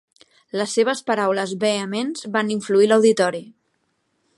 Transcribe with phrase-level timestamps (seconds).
[0.61, 3.45] Les seves paraules vehements van influir l'auditori.